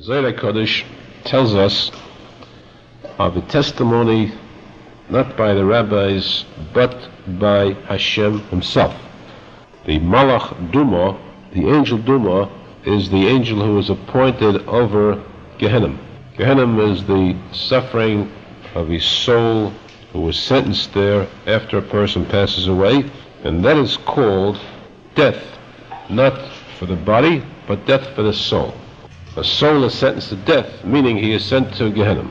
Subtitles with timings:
[0.00, 0.82] Zohar Kodesh
[1.22, 1.92] tells us
[3.16, 4.32] of a testimony
[5.08, 7.08] not by the rabbis but
[7.38, 8.92] by Hashem himself.
[9.86, 11.16] The Malach Duma,
[11.52, 12.50] the angel Duma,
[12.84, 15.22] is the angel who is appointed over
[15.58, 15.96] Gehenna.
[16.36, 18.32] Gehenna is the suffering
[18.74, 19.72] of a soul
[20.12, 23.08] who was sentenced there after a person passes away,
[23.44, 24.58] and that is called
[25.14, 25.40] death,
[26.10, 26.36] not
[26.80, 28.74] for the body, but death for the soul.
[29.36, 32.30] A soul is sentenced to death, meaning he is sent to Gehenna.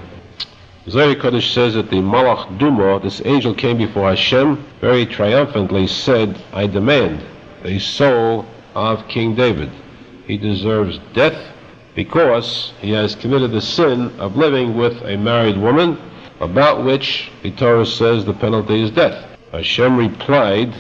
[0.89, 6.41] Zohar Kodesh says that the Malach Duma, this angel came before Hashem, very triumphantly said,
[6.53, 7.21] I demand
[7.61, 9.69] the soul of King David.
[10.27, 11.37] He deserves death
[11.95, 15.97] because he has committed the sin of living with a married woman,
[16.39, 19.25] about which the Torah says the penalty is death.
[19.51, 20.73] Hashem replied,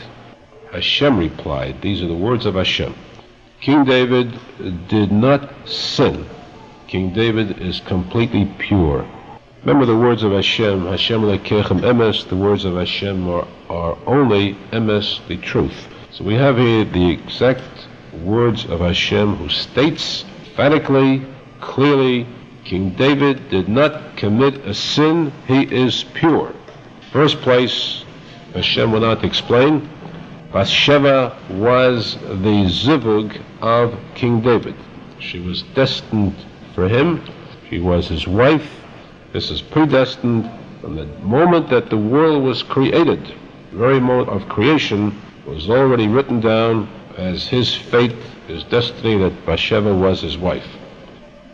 [0.71, 2.95] Hashem replied, these are the words of Hashem.
[3.63, 4.37] King David
[4.89, 6.25] did not sin.
[6.89, 9.07] King David is completely pure.
[9.61, 14.55] Remember the words of Hashem, Hashem lekechem emes, the words of Hashem are, are only
[14.73, 15.87] emes, the truth.
[16.11, 17.87] So we have here the exact
[18.21, 21.25] words of Hashem who states emphatically,
[21.61, 22.27] clearly,
[22.65, 26.53] King David did not commit a sin, he is pure.
[27.13, 28.03] First place,
[28.53, 29.89] Hashem will not explain,
[30.53, 34.75] Bathsheba was the zivug of King David.
[35.17, 36.35] She was destined
[36.75, 37.23] for him.
[37.71, 38.69] She was his wife.
[39.31, 40.47] This is predestined
[40.79, 43.33] from the moment that the world was created.
[43.71, 49.45] The very moment of creation was already written down as his fate, his destiny, that
[49.47, 50.67] Bathsheba was his wife.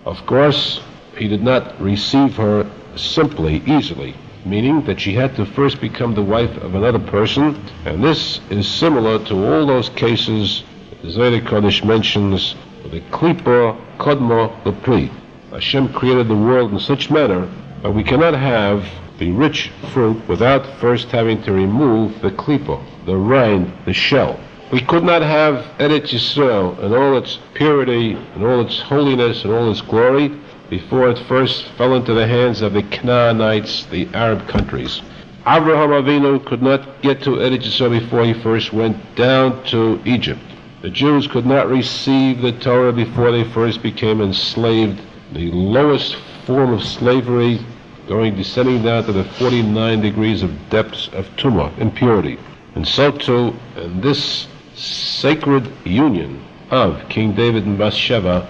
[0.04, 0.82] Of course,
[1.16, 4.14] he did not receive her simply, easily
[4.46, 8.68] meaning that she had to first become the wife of another person, and this is
[8.68, 10.64] similar to all those cases
[11.02, 12.56] the Kodesh mentions
[12.92, 15.10] the Klipa Kodma Lepri.
[15.52, 17.50] Hashem created the world in such manner
[17.82, 18.86] that we cannot have
[19.18, 24.40] the rich fruit without first having to remove the Klipa, the rind, the shell.
[24.72, 29.54] We could not have Eretz Yisrael in all its purity and all its holiness and
[29.54, 30.32] all its glory
[30.70, 35.02] before it first fell into the hands of the Canaanites, the Arab countries.
[35.48, 40.42] Abraham Avinu could not get to Eretz Yisrael before he first went down to Egypt.
[40.82, 45.02] The Jews could not receive the Torah before they first became enslaved.
[45.34, 46.16] The lowest
[46.46, 47.60] form of slavery,
[48.08, 52.38] going descending down to the 49 degrees of depths of tumah, impurity.
[52.76, 58.48] And so too, in this sacred union of King David and Bathsheba,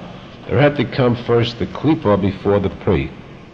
[0.49, 3.07] there had to come first the klipa before the pri.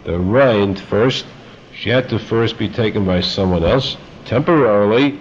[0.04, 1.26] The rind first.
[1.74, 5.18] She had to first be taken by someone else, temporarily,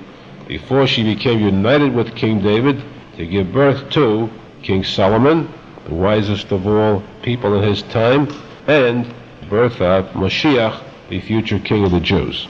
[0.47, 2.81] before she became united with King David
[3.17, 4.29] to give birth to
[4.63, 5.53] King Solomon,
[5.85, 8.29] the wisest of all people in his time,
[8.67, 9.13] and
[9.49, 12.47] birth of Moshiach, the future king of the Jews.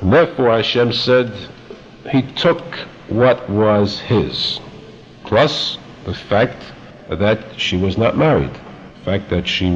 [0.00, 1.32] And therefore Hashem said,
[2.10, 2.64] He took
[3.08, 4.58] what was His,
[5.24, 6.60] plus the fact
[7.16, 8.52] that she was not married.
[8.52, 9.66] The fact that she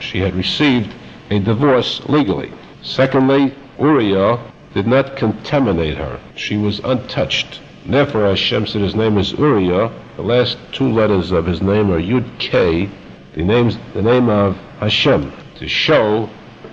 [0.00, 0.94] she had received
[1.30, 2.52] a divorce legally.
[2.82, 4.38] Secondly, Uriah
[4.74, 6.20] did not contaminate her.
[6.36, 7.60] She was untouched.
[7.84, 9.90] Therefore, Hashem said his name is Uriah.
[10.16, 12.88] The last two letters of his name are Yud K,
[13.34, 16.28] the, the name of Hashem, to show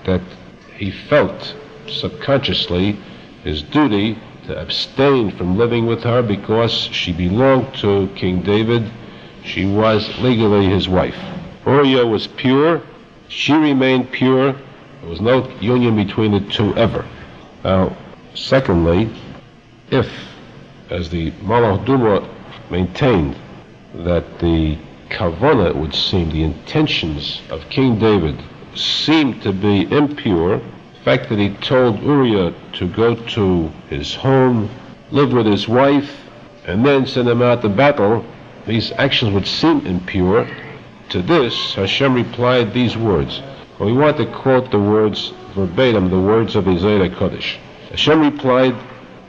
[0.06, 0.22] that
[0.76, 1.56] he felt
[1.88, 2.98] subconsciously
[3.44, 8.90] his duty to abstain from living with her because she belonged to King David
[9.44, 11.18] she was legally his wife.
[11.66, 12.82] Uriah was pure.
[13.28, 14.54] She remained pure.
[14.54, 17.06] There was no union between the two ever.
[17.64, 17.96] Now,
[18.34, 19.10] secondly,
[19.92, 20.10] if,
[20.90, 22.28] as the Malach Duma
[22.70, 23.36] maintained,
[23.96, 24.78] that the
[25.10, 28.42] kavana, it would seem, the intentions of King David
[28.76, 34.70] seemed to be impure, the fact that he told Uriah to go to his home,
[35.12, 36.12] live with his wife,
[36.66, 38.26] and then send him out to battle,
[38.66, 40.48] these actions would seem impure.
[41.10, 43.42] To this, Hashem replied these words.
[43.78, 47.58] Well, we want to quote the words verbatim, the words of Isaiah Kodesh.
[47.90, 48.76] Hashem replied,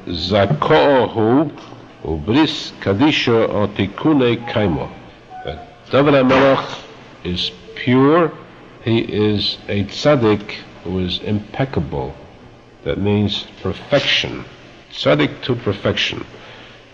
[0.06, 1.50] Zako'ohu
[2.05, 4.91] ubris kadisha otikune kaimo.
[5.91, 6.79] David HaMelech
[7.25, 8.32] is pure.
[8.85, 12.14] He is a tzaddik who is impeccable.
[12.85, 14.44] That means perfection.
[14.91, 16.25] Tzaddik to perfection.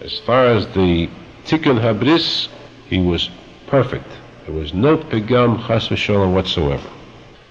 [0.00, 1.08] As far as the
[1.50, 2.46] Tikkun Habris,
[2.86, 3.28] he was
[3.66, 4.06] perfect.
[4.46, 6.88] There was no pigam chas v'shalom whatsoever.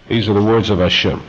[0.08, 1.22] These are the words of Hashem.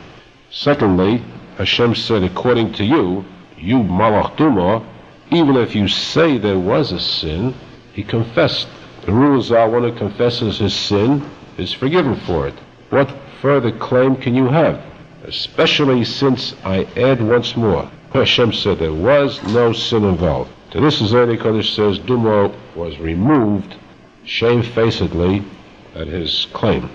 [0.51, 1.21] Secondly,
[1.57, 3.25] Hashem said, according to you,
[3.57, 4.87] you malach duma,
[5.31, 7.53] even if you say there was a sin,
[7.91, 8.69] he confessed.
[9.05, 12.55] The rules are one who confesses his sin is forgiven for it.
[12.89, 14.81] what further claim can you have?
[15.25, 17.91] Especially since I add once more.
[18.13, 20.51] Hashem said there was no sin involved.
[20.71, 23.75] To this, Zaydi Kodesh says Dumo was removed
[24.23, 25.43] shamefacedly
[25.95, 26.89] at his claim.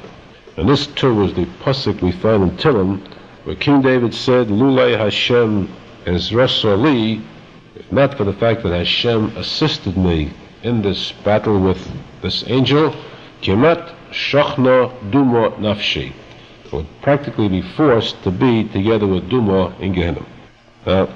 [0.57, 3.07] And this too was the pasuk we find in Tillim,
[3.45, 5.69] where King David said, Lulay Hashem
[6.07, 7.23] Ezrasoli,
[7.75, 10.33] if not for the fact that Hashem assisted me
[10.63, 11.87] in this battle with
[12.23, 12.97] this angel,
[13.43, 16.15] Kemat Shachna Dumo Nafshi,
[16.73, 20.25] would practically be forced to be together with Dumo in Gehenna.
[20.87, 21.11] Now,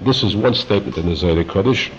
[0.00, 1.90] this is one statement in the Zayda Kodesh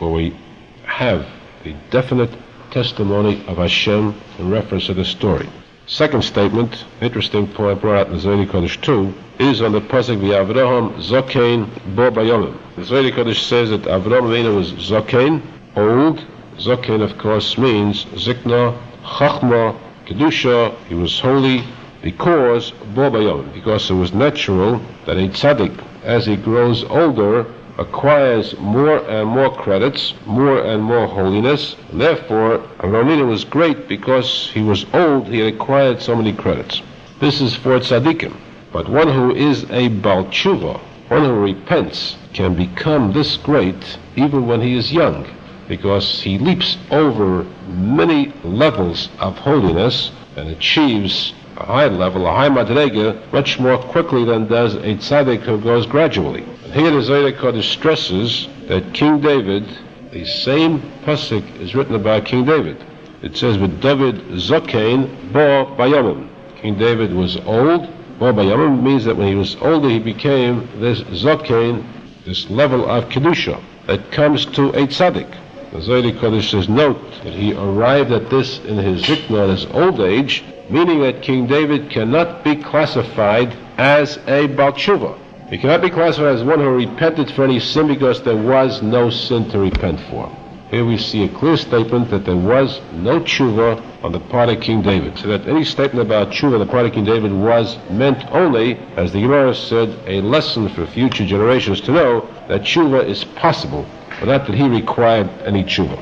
[0.00, 0.36] where we
[0.84, 1.26] have
[1.62, 2.30] the definite
[2.70, 5.48] testimony of Hashem in reference to the story.
[5.86, 10.20] Second statement, interesting point brought out in the Zaydi Kodesh 2, is on the Pasuk
[10.20, 11.66] V'Avraham Zokain
[11.96, 12.56] Bo Bayomim.
[12.76, 15.42] The Zaydi Kodesh says that Avraham Avinu was Zokain,
[15.76, 16.24] old.
[16.56, 21.64] Zokain, of course, means Zikna, Chachma, Kedusha, he was holy,
[22.02, 27.46] because Bo Bayomim, because it was natural that a tzaddik, as he grows older,
[27.80, 31.74] acquires more and more credits, more and more holiness.
[31.92, 36.82] Therefore, Avramina was great because he was old, he had acquired so many credits.
[37.20, 38.36] This is for tzaddikim.
[38.72, 40.78] But one who is a balchuva,
[41.08, 45.26] one who repents, can become this great even when he is young,
[45.66, 52.48] because he leaps over many levels of holiness and achieves a high level, a high
[52.48, 56.42] madrega, much more quickly than does a tzaddik who goes gradually.
[56.72, 59.68] Here the Zayda Kodesh stresses that King David,
[60.10, 62.82] the same pasuk is written about King David.
[63.20, 64.16] It says with David
[64.48, 66.28] Zokain Bo Bayamim.
[66.56, 67.86] King David was old.
[68.18, 71.84] Bo Bayamim means that when he was older he became this Zokain,
[72.24, 75.39] this level of Kedusha that comes to a tzaddik.
[75.72, 80.00] The Zaydi Kodesh says, note that he arrived at this in his zikna, his old
[80.00, 85.16] age, meaning that King David cannot be classified as a Balshuva.
[85.48, 89.10] He cannot be classified as one who repented for any sin because there was no
[89.10, 90.28] sin to repent for.
[90.70, 94.60] Here we see a clear statement that there was no tshuva on the part of
[94.60, 95.18] King David.
[95.18, 98.76] So that any statement about tshuva on the part of King David was meant only,
[98.96, 103.84] as the Gemara said, a lesson for future generations to know that tshuva is possible,
[104.20, 105.98] but not that he required any tshuva.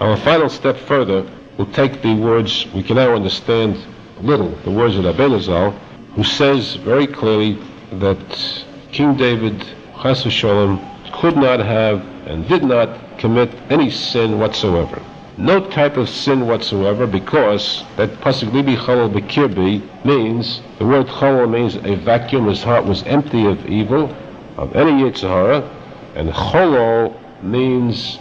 [0.00, 3.78] Our final step further will take the words, we can now understand
[4.22, 5.78] little, the words of Abelazal,
[6.14, 7.58] who says very clearly
[7.92, 9.64] that King David,
[10.02, 10.80] Chas Shalom,
[11.12, 15.00] could not have and did not commit any sin whatsoever.
[15.36, 21.50] No type of sin whatsoever because that pasuk libi chalal bekirbi means, the word chalal
[21.50, 24.14] means a vacuum, his heart was empty of evil,
[24.56, 25.68] of any yitzhara,
[26.14, 28.18] and chalal means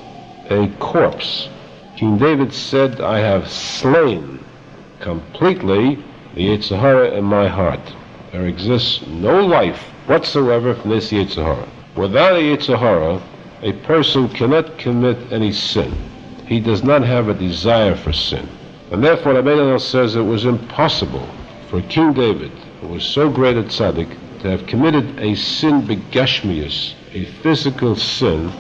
[0.50, 1.50] a corpse.
[1.96, 4.40] King David said, I have slain
[5.00, 6.04] completely
[6.36, 7.94] the yitzhara in my heart.
[8.32, 11.68] There exists no life whatsoever from this Yitzhara.
[11.96, 13.22] Without a Yitzhara,
[13.62, 15.94] a person cannot commit any sin.
[16.48, 18.48] He does not have a desire for sin.
[18.92, 21.28] And therefore, Rabbeinu says it was impossible
[21.70, 26.94] for King David, who was so great a tzaddik, to have committed a sin begashmius,
[27.14, 28.52] a physical sin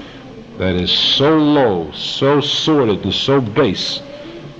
[0.61, 3.99] that is so low, so sordid, and so base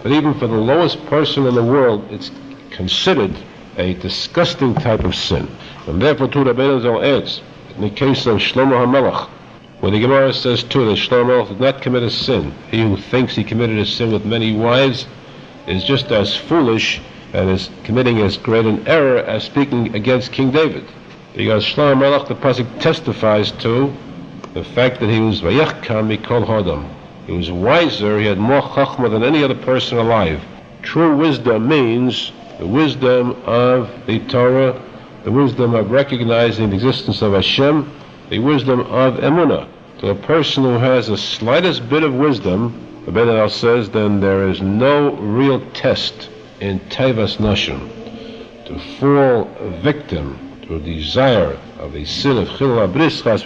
[0.01, 2.31] that even for the lowest person in the world, it's
[2.71, 3.31] considered
[3.77, 5.48] a disgusting type of sin.
[5.86, 7.43] And therefore, too, the Zal adds,
[7.75, 9.29] in the case of Shlomo HaMelech,
[9.81, 12.51] where the Gemara says too that Shlomo HaMelech did not commit a sin.
[12.72, 15.05] He who thinks he committed a sin with many wives
[15.67, 17.00] is just as foolish
[17.34, 20.84] and is committing as great an error as speaking against King David.
[21.36, 23.96] Because Shlomo HaMelech, the Pasuk testifies to
[24.53, 26.88] the fact that he was Vayachkam Hodam.
[27.25, 30.43] He was wiser, he had more chachma than any other person alive.
[30.81, 34.81] True wisdom means the wisdom of the Torah
[35.24, 37.91] the wisdom of recognizing the existence of Hashem,
[38.29, 39.67] the wisdom of emunah.
[40.00, 44.50] To a person who has the slightest bit of wisdom, the Bedel says, then there
[44.50, 46.29] is no real test
[46.60, 47.89] in Tevas Nashim.
[48.65, 49.46] To fall
[49.81, 53.43] victim to a desire of the sin of Chil Abris Chas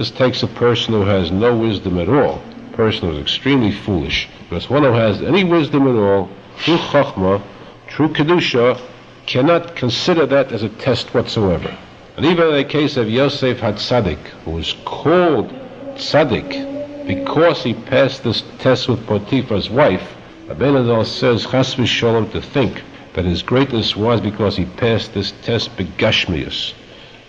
[0.00, 2.42] this takes a person who has no wisdom at all,
[2.72, 4.30] a person who is extremely foolish.
[4.48, 7.42] Because one who has any wisdom at all, true Chachma,
[7.86, 8.80] true Kedusha,
[9.26, 11.76] cannot consider that as a test whatsoever.
[12.16, 15.50] And even in the case of Yosef Hatzadik, who was called
[15.96, 20.16] Tzadik because he passed this test with Potiphar's wife,
[20.48, 25.76] Abinadal says, Chas Shalom, to think that his greatness was because he passed this test
[25.76, 26.72] begashmius.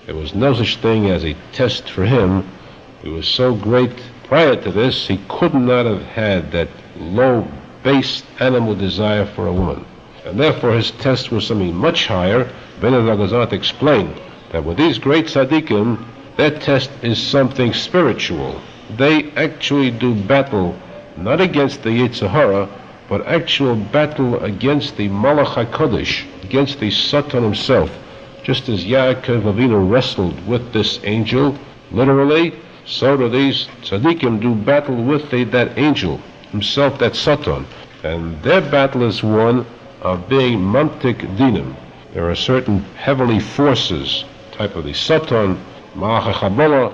[0.05, 2.47] There was no such thing as a test for him.
[3.03, 3.91] He was so great
[4.25, 6.67] prior to this, he could not have had that
[6.99, 7.47] low,
[7.81, 9.85] base animal desire for a woman.
[10.23, 12.47] and therefore his test was something much higher.
[12.79, 15.97] Ben Agazat explained that with these great tzaddikim,
[16.37, 18.61] their test is something spiritual.
[18.97, 20.75] They actually do battle
[21.17, 22.69] not against the Yitzhahara,
[23.09, 27.91] but actual battle against the Malach HaKodesh, against the Satan himself.
[28.43, 31.57] Just as Yaakov Avinu wrestled with this angel,
[31.91, 32.53] literally,
[32.91, 36.19] so do these tzaddikim do battle with the, that angel
[36.51, 37.65] himself, that Satan.
[38.03, 39.65] And their battle is one
[40.01, 41.73] of being mantik dinim.
[42.13, 45.57] There are certain heavenly forces, type of the Satan,
[45.95, 46.93] Malach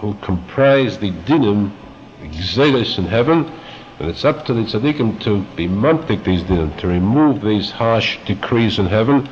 [0.00, 1.72] who comprise the dinim,
[2.20, 3.50] the in heaven,
[3.98, 8.18] and it's up to the tzaddikim to be mantik these dinim, to remove these harsh
[8.26, 9.26] decrees in heaven,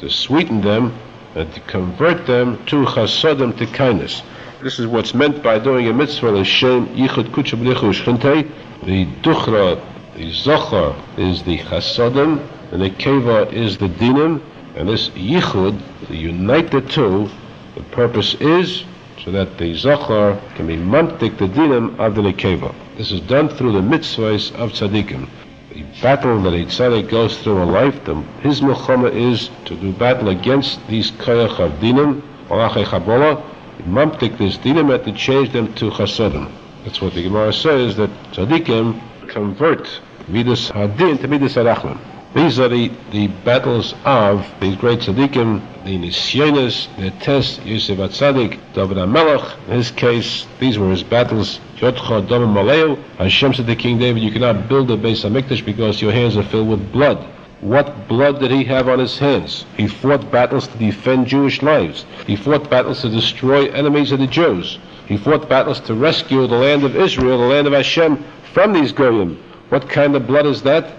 [0.00, 0.94] to sweeten them,
[1.34, 4.22] and to convert them to chasadim, to kindness.
[4.62, 8.50] This is what's meant by doing a mitzvah, the shem yichud kutsha b'lichu
[8.84, 9.78] the duchra,
[10.14, 12.40] the zochar is the chasadim,
[12.72, 14.40] and the keva is the dinim,
[14.74, 17.28] and this yichud, to unite the two,
[17.74, 18.84] the purpose is
[19.22, 22.74] so that the zochar can be mantik the dinim of the nekeva.
[22.96, 25.28] This is done through the mitzvahs of tzaddikim.
[25.74, 29.92] The battle that a tzaddik goes through in life, the, his milchama is to do
[29.92, 33.42] battle against these koyach of dinim, chabola,
[33.84, 36.50] mamtik this dinim and to change them to chasadim.
[36.84, 41.98] That's what the Gemara says, that tzaddikim convert midas hadin to midas arachman.
[42.34, 48.60] These are the, the battles of these great tzaddikim, the Nisyonis, the Tes, Yosef Atzadik,
[48.74, 49.68] David HaMelech.
[49.68, 51.60] In his case, these were his battles.
[51.76, 53.02] Yotcha Dom Maleu.
[53.16, 56.36] Hashem said to King David, you cannot build a base of HaMikdash because your hands
[56.36, 57.26] are filled with blood.
[57.60, 59.64] What blood did he have on his hands?
[59.76, 62.04] He fought battles to defend Jewish lives.
[62.26, 64.78] He fought battles to destroy enemies of the Jews.
[65.06, 68.22] He fought battles to rescue the land of Israel, the land of Hashem,
[68.52, 69.42] from these Goyim.
[69.70, 70.92] What kind of blood is that?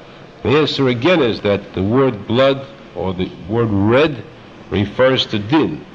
[0.43, 4.23] The answer again is that the word blood or the word red
[4.71, 5.85] refers to din.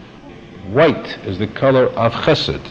[0.71, 2.63] White is the color of chesed.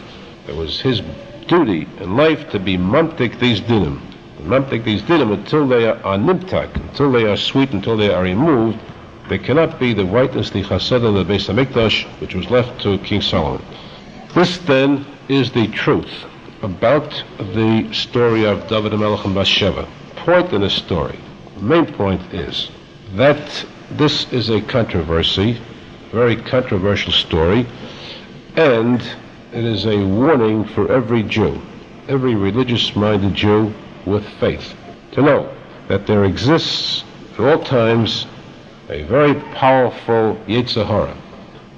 [0.48, 1.02] It was his
[1.46, 4.00] duty in life to be mamtik these dinim.
[4.44, 8.78] Mamtik these dinim until they are, nimtak, until they are sweet, until they are removed.
[9.28, 12.98] They cannot be the whiteness, the chesed of the Beis Hamikdash, which was left to
[12.98, 13.64] King Solomon.
[14.34, 16.24] This then is the truth
[16.62, 19.86] about the story of David Melech and Bathsheba.
[20.16, 21.18] Point in the story
[21.62, 22.70] main point is
[23.14, 25.60] that this is a controversy,
[26.10, 27.64] very controversial story,
[28.56, 29.00] and
[29.52, 31.60] it is a warning for every Jew,
[32.08, 33.72] every religious minded Jew
[34.06, 34.74] with faith,
[35.12, 35.52] to know
[35.88, 37.04] that there exists
[37.34, 38.26] at all times
[38.88, 41.16] a very powerful Yitzhahara.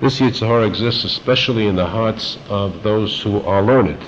[0.01, 3.99] This Yitzhahara exists especially in the hearts of those who are learned.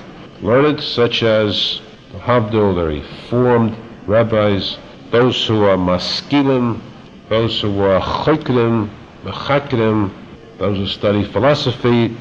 [0.43, 1.81] Learned such as
[2.13, 4.79] the Havdil, the Reformed rabbis,
[5.11, 6.81] those who are maskilim,
[7.29, 8.91] those who are choklim,
[9.25, 10.11] mechakrim,
[10.59, 12.17] those who study philosophy,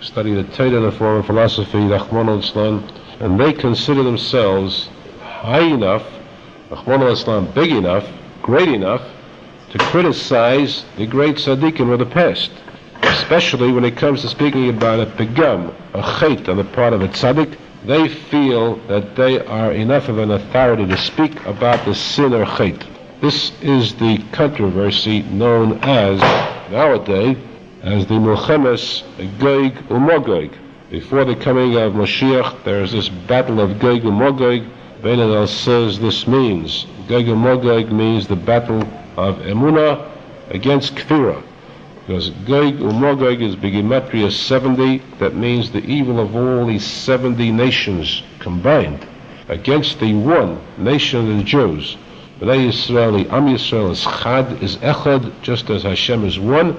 [0.00, 2.88] study the Torah in the form of philosophy, Rahman al-Islam,
[3.20, 4.88] and they consider themselves
[5.40, 6.04] high enough,
[6.70, 8.06] al-Islam big enough,
[8.42, 9.00] great enough,
[9.70, 12.50] to criticize the great tzaddikim of the past,
[13.02, 17.00] especially when it comes to speaking about a pegam, a chait on the part of
[17.00, 17.56] a tzaddik,
[17.86, 22.44] they feel that they are enough of an authority to speak about the sin or
[22.44, 22.86] chait.
[23.22, 26.20] This is the controversy known as,
[26.70, 27.38] nowadays,
[27.82, 29.04] as the Milchemes
[29.38, 30.54] Gog Umogog.
[30.90, 34.68] Before the coming of Mashiach, there is this battle of Gog Umogog.
[35.02, 38.82] Benadal says this means, Gog Umogog means the battle
[39.16, 40.10] of Emunah
[40.50, 41.42] against Kfirah.
[42.06, 48.22] Because Gog Umogog is Begimatria 70, that means the evil of all these 70 nations
[48.40, 49.06] combined
[49.48, 51.96] against the one nation of the Jews.
[52.38, 56.76] Bnei Yisrael, Am Yisrael is Chad, is Echad, just as Hashem is one.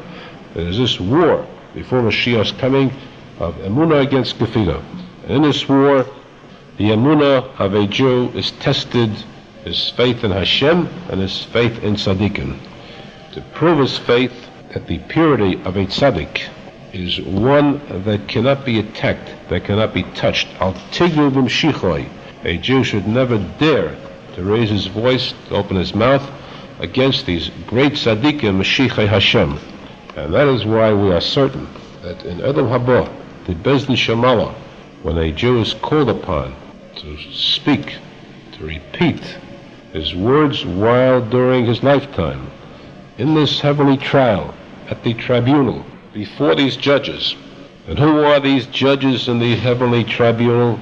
[0.54, 2.92] There is this war before Mashiach's coming
[3.40, 4.40] of Emunah against.
[4.40, 4.82] And
[5.28, 6.06] in this war,
[6.82, 9.12] the Emunah of a Jew is tested,
[9.64, 12.58] his faith in Hashem and his faith in Tzaddikim.
[13.34, 14.34] To prove his faith,
[14.74, 16.48] that the purity of a tzaddik
[16.92, 20.48] is one that cannot be attacked, that cannot be touched.
[20.60, 22.10] Al tigru
[22.46, 23.96] A Jew should never dare
[24.34, 26.28] to raise his voice, to open his mouth
[26.80, 29.60] against these great tzaddikim, Mashiach Hashem.
[30.16, 31.68] And that is why we are certain
[32.02, 33.08] that in Edom Haba,
[33.46, 34.56] the Bezdin Shamala,
[35.04, 36.56] when a Jew is called upon
[37.01, 37.98] to speak,
[38.51, 39.38] to repeat
[39.91, 42.50] his words while during his lifetime,
[43.17, 44.53] in this heavenly trial,
[44.88, 47.36] at the tribunal before these judges.
[47.88, 50.79] And who are these judges in the heavenly tribunal?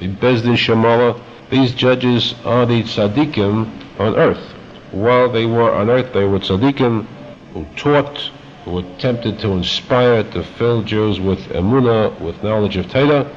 [0.00, 1.20] The Bezdin Shamala.
[1.50, 4.54] These judges are the tzaddikim on earth.
[4.92, 7.06] while they were on earth, they were tzaddikim
[7.54, 8.30] who taught,
[8.64, 13.30] who attempted to inspire, to fill Jews with emunah, with knowledge of Torah.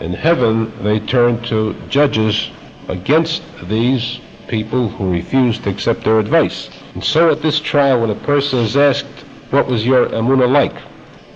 [0.00, 2.50] In heaven, they turn to judges
[2.88, 6.70] against these people who refuse to accept their advice.
[6.94, 9.06] And so at this trial, when a person is asked,
[9.50, 10.74] what was your Amunah like?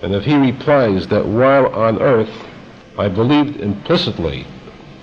[0.01, 2.31] And if he replies that while on earth,
[2.97, 4.47] I believed implicitly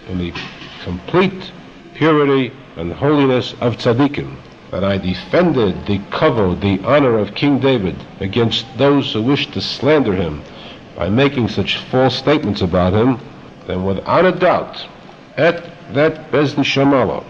[0.09, 0.33] in the
[0.83, 1.53] complete
[1.95, 4.37] purity and holiness of tzaddikim,
[4.73, 9.61] that I defended the cover, the honor of King David against those who wished to
[9.61, 10.43] slander him
[10.97, 13.21] by making such false statements about him,
[13.67, 14.87] then without a doubt,
[15.37, 15.65] at
[15.95, 17.25] that Bezdin Shamala,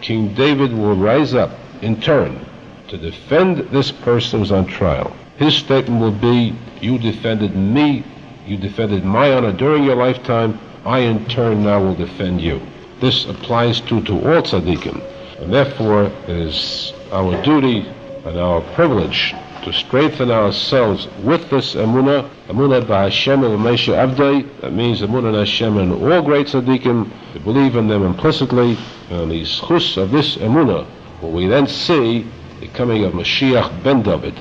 [0.00, 1.50] King David will rise up
[1.80, 2.44] in turn
[2.88, 5.16] to defend this person who's on trial.
[5.36, 8.04] His statement will be, You defended me,
[8.46, 12.60] you defended my honor during your lifetime, I in turn now will defend you.
[13.00, 15.00] This applies to, to all tzaddikim,
[15.40, 17.86] and therefore it is our duty
[18.24, 24.72] and our privilege to strengthen ourselves with this emunah, emunah ba'Hashem and Mesha Avdei, that
[24.72, 28.76] means emunah in Hashem and all great tzaddikim, to believe in them implicitly,
[29.10, 30.86] and the schus of this emunah,
[31.20, 32.26] will we then see
[32.62, 34.34] the coming of Mashiach ben David.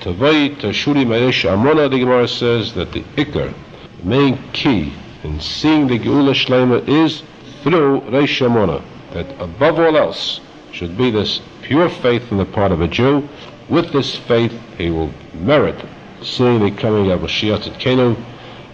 [0.00, 3.54] Tavai Tashuri Maesh Amona, the Gemara says that the Iker,
[3.98, 7.22] the main key in seeing the Geula Shlema is
[7.62, 10.40] through Reish Amona, that above all else
[10.72, 13.28] should be this pure faith on the part of a Jew.
[13.70, 15.80] With this faith, he will merit
[16.22, 18.20] seeing the coming of Mashiach Tzidkenu,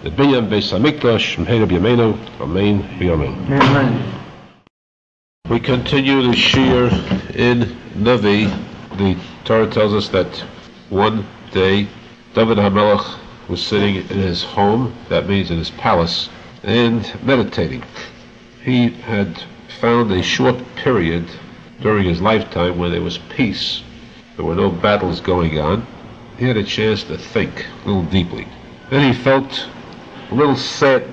[0.03, 2.83] the Binyan Beis Hamikdash, B'Yameinu, Amen.
[3.53, 4.21] Amen.
[5.51, 6.87] We continue the Shir
[7.35, 8.49] in Navi.
[8.97, 10.35] The Torah tells us that
[10.89, 11.89] one day
[12.33, 16.31] David HaMelech was sitting in his home, that means in his palace,
[16.63, 17.85] and meditating.
[18.65, 19.43] He had
[19.79, 21.27] found a short period
[21.83, 23.83] during his lifetime where there was peace,
[24.37, 25.87] there were no battles going on.
[26.39, 28.47] He had a chance to think a little deeply.
[28.91, 29.67] Then he felt
[30.31, 31.05] a little sad.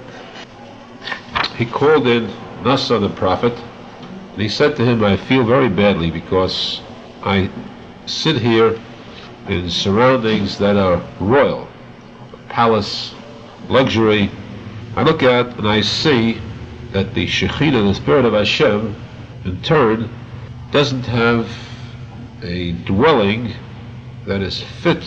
[1.56, 2.28] He called in
[2.64, 3.54] Nasa the prophet,
[4.34, 6.82] and he said to him, I feel very badly because
[7.24, 7.50] I
[8.06, 8.78] sit here
[9.48, 11.68] in surroundings that are royal,
[12.50, 13.14] palace,
[13.70, 14.30] luxury.
[14.96, 16.42] I look at and I see
[16.92, 18.96] that the Shekhinah, the Spirit of Hashem,
[19.46, 20.10] in turn,
[20.72, 21.50] doesn't have
[22.44, 23.54] a dwelling
[24.26, 25.04] that is fit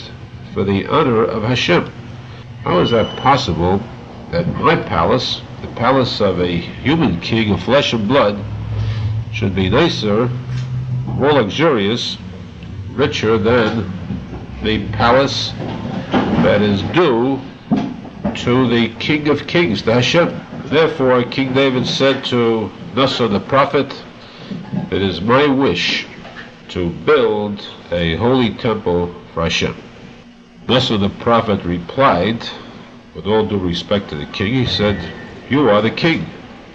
[0.54, 1.92] for the honor of Hashem.
[2.64, 3.80] How is that possible
[4.30, 8.42] that my palace, the palace of a human king of flesh and blood,
[9.32, 10.30] should be nicer,
[11.04, 12.16] more luxurious,
[12.92, 13.92] richer than
[14.62, 15.52] the palace
[16.42, 17.40] that is due
[18.34, 20.40] to the King of Kings, the Hashem.
[20.66, 24.02] Therefore, King David said to Nasa the prophet,
[24.90, 26.06] It is my wish
[26.70, 29.76] to build a holy temple for Hashem.
[30.66, 32.42] Nasa the prophet replied,
[33.14, 35.12] with all due respect to the king, he said,
[35.48, 36.26] You are the king.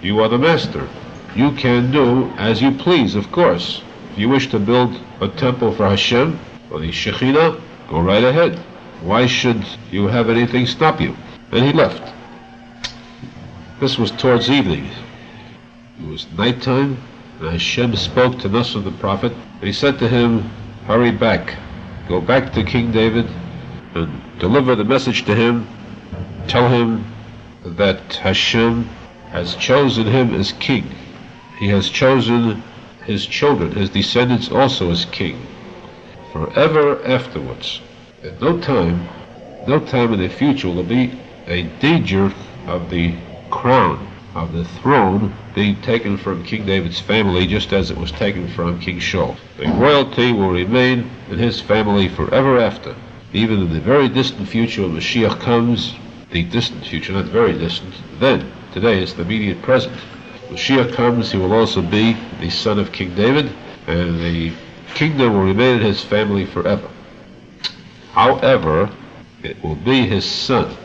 [0.01, 0.87] You are the master.
[1.35, 3.81] You can do as you please, of course.
[4.11, 8.57] If you wish to build a temple for Hashem, or the Shekhinah, go right ahead.
[9.01, 11.15] Why should you have anything stop you?
[11.51, 12.13] And he left.
[13.79, 14.89] This was towards evening.
[15.99, 16.97] It was nighttime,
[17.41, 20.47] and Hashem spoke to Nasa the prophet, and he said to him,
[20.85, 21.55] Hurry back.
[22.07, 23.27] Go back to King David
[23.95, 25.67] and deliver the message to him.
[26.47, 27.03] Tell him
[27.65, 28.87] that Hashem
[29.31, 30.93] has chosen him as king.
[31.57, 32.61] He has chosen
[33.05, 35.41] his children, his descendants also as king.
[36.31, 37.81] Forever afterwards.
[38.23, 39.07] At no time,
[39.65, 42.31] no time in the future will there be a danger
[42.67, 43.15] of the
[43.49, 48.47] crown, of the throne, being taken from King David's family just as it was taken
[48.49, 49.35] from King Shaul.
[49.57, 52.95] The royalty will remain in his family forever after.
[53.33, 55.95] Even in the very distant future when Mashiach comes,
[56.31, 59.95] the distant future, not very distant, then, today is the immediate present.
[59.95, 63.51] When Mashiach comes, he will also be the son of King David,
[63.87, 64.53] and the
[64.93, 66.89] kingdom will remain in his family forever.
[68.13, 68.89] However,
[69.43, 70.75] it will be his son,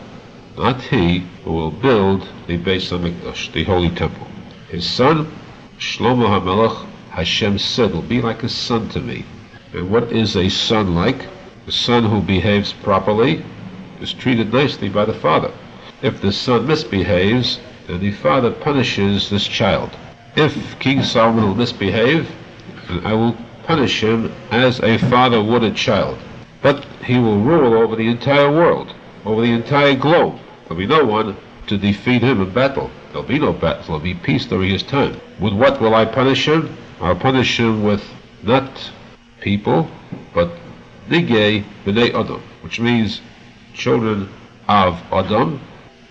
[0.57, 4.27] not he, who will build the Beis Hamikdash, the holy temple.
[4.71, 5.31] His son,
[5.79, 9.25] Shlomo HaMelech, Hashem said, will be like a son to me.
[9.73, 11.27] And what is a son like?
[11.66, 13.45] A son who behaves properly
[14.01, 15.53] is treated nicely by the father.
[16.03, 19.90] If the son misbehaves, then the father punishes this child.
[20.37, 22.31] If King Solomon will misbehave,
[22.88, 26.19] then I will punish him as a father would a child.
[26.62, 30.38] But he will rule over the entire world, over the entire globe.
[30.66, 31.37] There'll be no one
[31.68, 32.90] to defeat him in battle.
[33.09, 33.85] There'll be no battle.
[33.85, 35.20] There'll be peace during his time.
[35.38, 36.76] With what will I punish him?
[37.00, 38.02] I'll punish him with
[38.42, 38.90] not
[39.40, 39.88] people,
[40.35, 40.50] but
[41.09, 43.20] nigay b'nei Adam, which means
[43.74, 44.29] children
[44.68, 45.61] of Adam.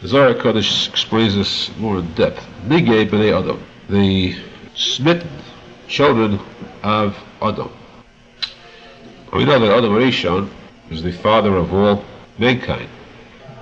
[0.02, 2.46] The Zohar Kodesh explains this more in depth.
[2.66, 4.36] Nigay b'nei Adam, the
[4.76, 5.30] smitten
[5.88, 6.40] children
[6.84, 7.72] of Adam.
[9.34, 10.50] We know that Adam Rishon
[10.90, 12.06] is the father of all
[12.38, 12.90] mankind.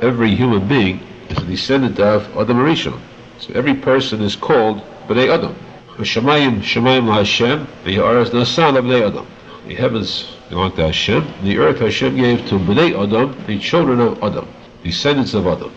[0.02, 3.00] Every human being is a descendant of Adam Rishon.
[3.40, 5.56] So every person is called Bnei Adam.
[5.98, 9.28] Shemayim Shemayim LaHashem, the Ha'aretz Nasan of Bnei Adam.
[9.68, 11.26] The heavens belong to Hashem.
[11.44, 14.48] The earth Hashem gave to Bnei Adam, the children of Adam,
[14.84, 15.72] descendants of Adam.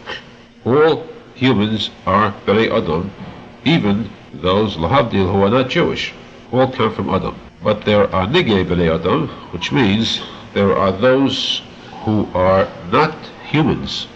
[0.65, 3.11] All humans are Bnei Adam,
[3.65, 6.15] even those Lahavdil who are not Jewish.
[6.51, 7.39] All come from Adam.
[7.63, 10.23] But there are Nigei Bnei Adam, which means
[10.55, 11.63] there are those
[12.05, 13.15] who are not
[13.47, 14.09] humans.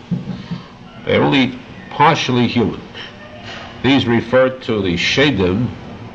[1.05, 1.59] They're only
[1.91, 2.81] partially human.
[3.83, 5.69] These refer to the Shadim,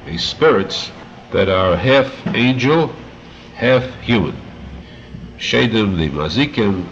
[0.06, 0.92] the spirits
[1.32, 2.94] that are half angel,
[3.56, 4.36] half human.
[5.38, 6.86] Shadim, the Mazikim,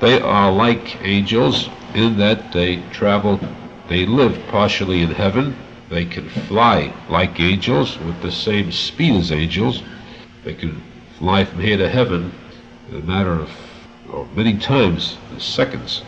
[0.00, 3.40] they are like angels in that they travel,
[3.88, 5.56] they live partially in heaven,
[5.88, 9.82] they can fly like angels with the same speed as angels,
[10.44, 10.82] they can
[11.18, 12.32] fly from here to heaven
[12.90, 13.50] in a matter of
[14.12, 16.02] or many times in seconds,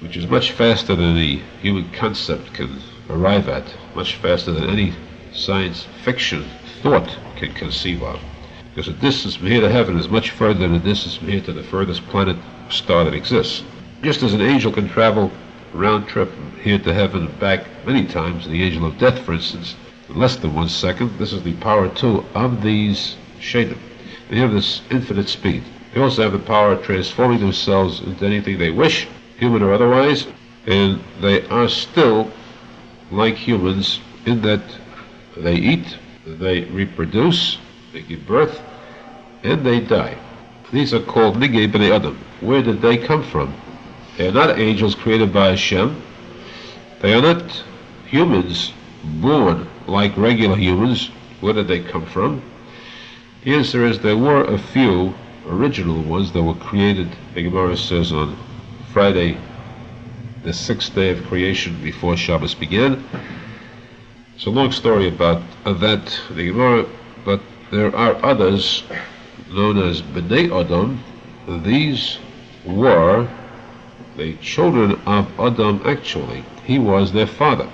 [0.00, 4.94] which is much faster than the human concept can arrive at, much faster than any
[5.32, 6.44] science fiction
[6.82, 8.20] thought can conceive of.
[8.74, 11.40] Because the distance from here to heaven is much further than the distance from here
[11.42, 12.36] to the furthest planet
[12.70, 13.62] star that exists.
[14.02, 15.30] Just as an angel can travel
[15.72, 19.32] round trip from here to heaven and back many times, the angel of death, for
[19.32, 19.76] instance,
[20.08, 23.78] in less than one second, this is the power too of these shadim.
[24.28, 25.64] They have this infinite speed.
[25.92, 30.26] They also have the power of transforming themselves into anything they wish, human or otherwise,
[30.66, 32.30] and they are still
[33.10, 34.62] like humans in that
[35.36, 37.58] they eat, they reproduce,
[37.92, 38.62] they give birth,
[39.42, 40.16] and they die.
[40.72, 42.18] These are called Nigei B'nai Adam.
[42.40, 43.52] Where did they come from?
[44.16, 46.00] They are not angels created by Hashem.
[47.00, 47.64] They are not
[48.06, 48.72] humans
[49.02, 51.10] born like regular humans.
[51.40, 52.42] Where did they come from?
[53.44, 55.14] The answer is there were a few
[55.46, 58.36] original ones that were created, the Gemara says, on
[58.92, 59.38] Friday,
[60.42, 63.04] the sixth day of creation before Shabbos began.
[64.34, 66.86] It's a long story about that, the Gemara,
[67.24, 68.82] but there are others
[69.50, 71.02] known as Bnei Adam.
[71.62, 72.18] These
[72.64, 73.28] were
[74.16, 76.44] the children of Adam actually.
[76.64, 77.68] He was their father.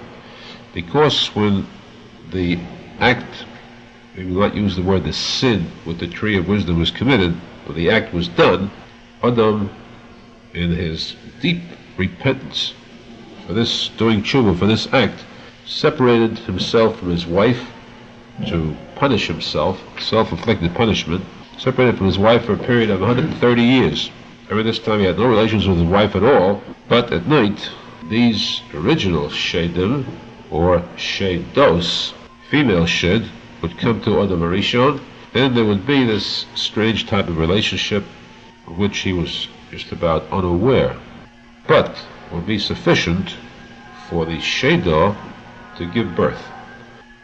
[0.72, 1.66] Because when
[2.31, 2.59] the
[2.98, 3.46] act,
[4.16, 7.37] we will not use the word the sin with the tree of wisdom was committed,
[7.66, 8.70] when the act was done,
[9.22, 9.70] Adam,
[10.55, 11.62] in his deep
[11.96, 12.74] repentance
[13.46, 15.24] for this, doing tshuva for this act,
[15.66, 17.70] separated himself from his wife
[18.46, 21.24] to punish himself, self-inflicted punishment,
[21.59, 24.11] separated from his wife for a period of 130 years.
[24.48, 27.68] During this time he had no relations with his wife at all, but at night,
[28.09, 30.05] these original Shedim,
[30.50, 32.12] or Shedos,
[32.48, 33.29] female Shed,
[33.61, 35.00] would come to Adam Arishon,
[35.37, 38.05] then there would be this strange type of relationship
[38.66, 40.96] of which he was just about unaware,
[41.66, 41.94] but
[42.33, 43.37] would be sufficient
[44.09, 45.14] for the Shedah
[45.77, 46.42] to give birth.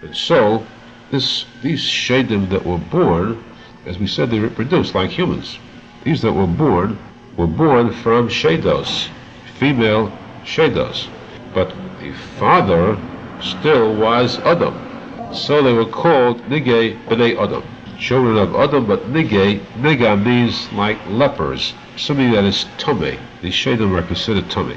[0.02, 0.66] And so,
[1.10, 3.42] this, these Shedim that were born,
[3.86, 5.58] as we said, they reproduce like humans.
[6.04, 6.98] These that were born
[7.36, 9.08] were born from Shedos,
[9.58, 10.12] female
[10.44, 11.08] Shedos.
[11.54, 12.98] But the father
[13.40, 14.74] still was Adam.
[15.32, 17.62] So they were called Nigei B'nai Adam
[18.02, 23.16] children of Adam, but Nige, Niga means like lepers, something that is tummy.
[23.40, 24.76] These Shadim are considered tummy.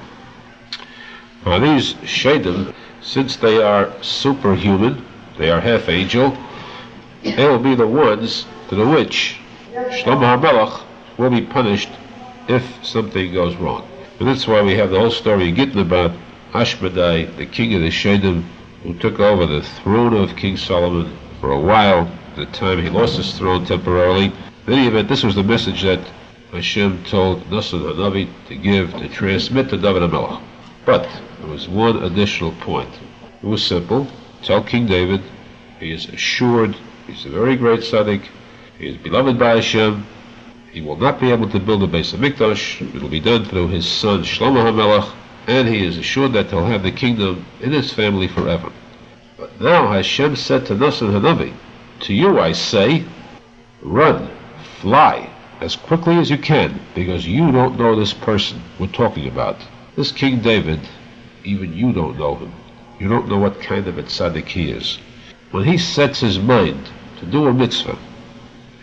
[1.44, 5.04] Now these Shadim, since they are superhuman,
[5.40, 6.38] they are half angel,
[7.24, 9.40] they will be the ones to the which
[9.74, 10.84] Shlomo HaMelech
[11.18, 11.90] will be punished
[12.48, 13.88] if something goes wrong.
[14.20, 16.12] And that's why we have the whole story getting about
[16.54, 18.44] Ashmedai, the king of the Shadim,
[18.84, 23.18] who took over the throne of King Solomon for a while the time he lost
[23.18, 24.32] his throne temporarily.
[24.68, 26.02] In any event, this was the message that
[26.52, 30.42] Hashem told Nasan Hanavi to give, to transmit to David HaMelech.
[30.86, 32.90] But there was one additional point.
[33.42, 34.08] It was simple.
[34.44, 35.22] Tell King David
[35.80, 36.76] he is assured
[37.08, 38.24] he's a very great tzaddik,
[38.78, 40.06] he is beloved by Hashem,
[40.72, 43.46] he will not be able to build a base of Mikdash, it will be done
[43.46, 45.14] through his son Shlomo HaMelech,
[45.48, 48.72] and he is assured that he'll have the kingdom in his family forever.
[49.38, 51.54] But now Hashem said to Nasan Hanavi,
[52.02, 53.06] to you I say,
[53.82, 54.30] run,
[54.80, 55.30] fly,
[55.62, 59.58] as quickly as you can, because you don't know this person we're talking about.
[59.96, 60.80] This King David,
[61.44, 62.54] even you don't know him.
[63.00, 65.00] You don't know what kind of a tzaddik he is.
[65.52, 67.98] When he sets his mind to do a mitzvah,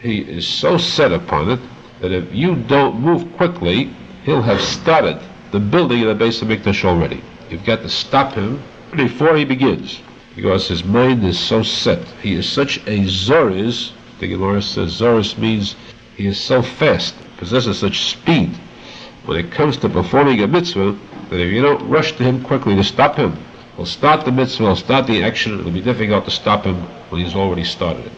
[0.01, 1.61] he is so set upon it
[2.01, 3.91] that if you don't move quickly,
[4.25, 5.21] he'll have started
[5.53, 7.23] the building of the base of Mikdash already.
[7.51, 8.63] You've got to stop him
[8.97, 10.01] before he begins,
[10.35, 12.03] because his mind is so set.
[12.23, 13.93] He is such a Zoriz.
[14.19, 15.77] The Gemara says Zoriz means
[16.17, 18.51] he is so fast, possesses such speed
[19.25, 20.97] when it comes to performing a mitzvah
[21.31, 23.37] that if you don't rush to him quickly to stop him,
[23.77, 26.77] he'll start the mitzvah, he'll start the action, it'll be difficult to stop him
[27.11, 28.13] when he's already started it.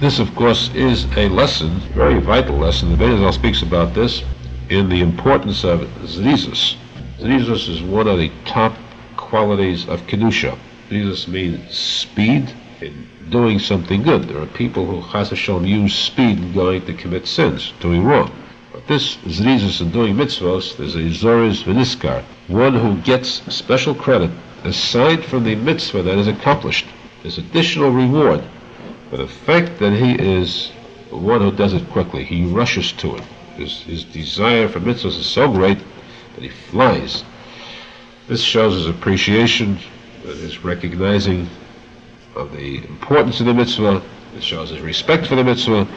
[0.00, 2.90] This, of course, is a lesson, very vital lesson.
[2.90, 4.22] The Benazal speaks about this
[4.70, 6.76] in the importance of zrizus.
[7.18, 8.74] Zrizus is one of the top
[9.16, 10.56] qualities of kedusha.
[10.88, 14.24] Zrizus means speed in doing something good.
[14.24, 18.32] There are people who chas use speed in going to commit sins, doing wrong.
[18.72, 24.30] But this zrizus in doing mitzvahs, there's a zoriz veniskar, one who gets special credit
[24.64, 26.86] aside from the mitzvah that is accomplished.
[27.22, 28.42] There's additional reward
[29.10, 30.70] for the fact that he is
[31.10, 33.24] one who does it quickly, he rushes to it.
[33.56, 35.78] His, his desire for mitzvahs is so great
[36.34, 37.24] that he flies.
[38.26, 39.78] This shows his appreciation,
[40.36, 41.48] his recognizing
[42.34, 44.02] of the importance of the mitzvah.
[44.36, 45.88] It shows his respect for the mitzvah.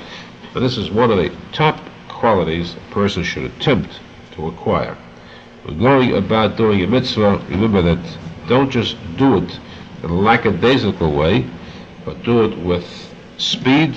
[0.56, 4.00] And this is one of the top qualities a person should attempt
[4.32, 4.98] to acquire.
[5.64, 8.18] When going about doing a mitzvah, remember that
[8.48, 9.60] don't just do it
[10.04, 11.46] in a lackadaisical way,
[12.06, 13.96] but do it with speed,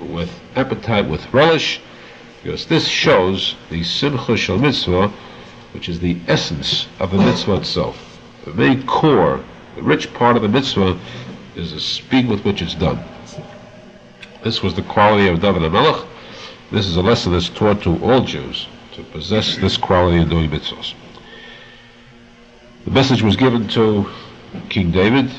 [0.00, 1.80] with appetite, with relish,
[2.42, 5.08] because this shows the simcha shel mitzvah,
[5.72, 8.20] which is the essence of the mitzvah itself.
[8.44, 9.42] The main core,
[9.76, 10.98] the rich part of the mitzvah,
[11.54, 12.98] is the speed with which it's done.
[14.42, 16.06] This was the quality of David HaMelech.
[16.72, 20.50] This is a lesson that's taught to all Jews, to possess this quality in doing
[20.50, 20.94] mitzvahs.
[22.84, 24.10] The message was given to
[24.68, 25.30] King David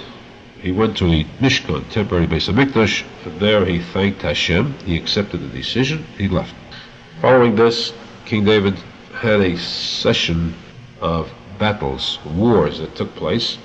[0.62, 3.04] he went to the Mishkan, temporary base of Mikdash.
[3.22, 4.74] From there, he thanked Hashem.
[4.86, 6.06] He accepted the decision.
[6.18, 6.56] He left.
[7.22, 7.94] Following this,
[8.26, 8.76] King David
[9.14, 10.56] had a session
[11.00, 13.58] of battles, wars that took place.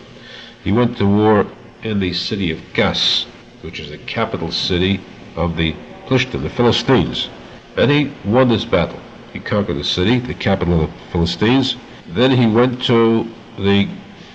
[0.64, 1.46] He went to war
[1.82, 3.26] in the city of Gas,
[3.62, 5.00] which is the capital city
[5.34, 5.74] of the
[6.06, 7.28] Plishtim, the Philistines.
[7.76, 9.00] And he won this battle.
[9.32, 11.76] He conquered the city, the capital of the Philistines.
[12.06, 13.88] Then he went to the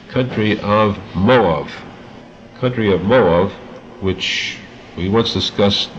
[0.09, 1.69] country of Moab,
[2.59, 3.51] country of Moab,
[4.01, 4.57] which
[4.97, 5.89] we once discussed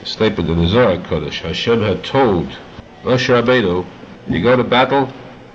[0.00, 1.40] the statement in the Zohar Kodesh.
[1.40, 2.48] Hashem had told
[3.04, 3.86] Moshe Rabbeinu,
[4.28, 5.10] you go to battle,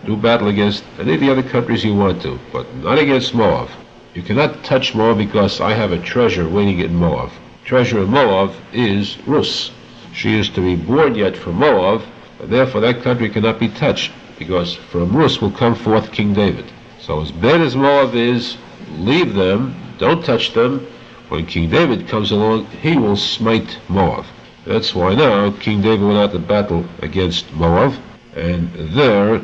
[0.05, 3.69] do battle against any of the other countries you want to, but not against Moab.
[4.13, 7.31] You cannot touch Moab because I have a treasure waiting in Moab.
[7.65, 9.71] Treasure of Moab is Rus.
[10.13, 12.03] She is to be born yet from Moab,
[12.39, 16.65] and therefore that country cannot be touched, because from Rus will come forth King David.
[16.99, 18.57] So as bad as Moab is,
[18.91, 20.85] leave them don't touch them.
[21.29, 24.25] When King David comes along, he will smite Moab.
[24.65, 27.93] That's why now King David went out to battle against Moab,
[28.35, 29.39] and there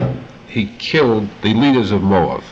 [0.48, 2.44] he killed the leaders of Moab.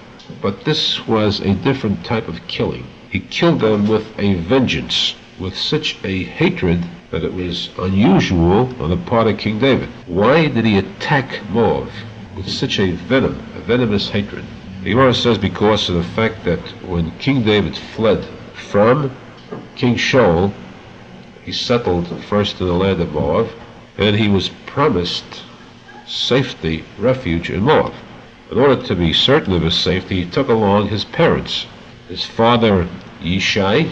[0.41, 2.85] But this was a different type of killing.
[3.09, 8.89] He killed them with a vengeance, with such a hatred that it was unusual on
[8.89, 9.87] the part of King David.
[10.05, 11.89] Why did he attack Moab
[12.35, 14.43] with such a venom, a venomous hatred?
[14.83, 19.15] The Gemara says because of the fact that when King David fled from
[19.75, 20.51] King Shaul,
[21.43, 23.49] he settled first in the land of Moab,
[23.97, 25.43] and he was promised
[26.05, 27.93] safety, refuge in Moab.
[28.49, 31.65] In order to be certain of his safety, he took along his parents.
[32.07, 32.87] His father,
[33.21, 33.91] Yishai,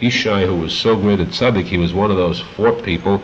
[0.00, 3.22] Yishai, who was so great at tzaddik, he was one of those four people